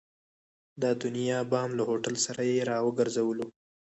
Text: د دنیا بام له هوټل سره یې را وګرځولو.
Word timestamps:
د 0.81 0.83
دنیا 1.03 1.39
بام 1.51 1.69
له 1.79 1.83
هوټل 1.89 2.15
سره 2.25 2.41
یې 2.51 2.59
را 2.69 2.77
وګرځولو. 2.87 3.45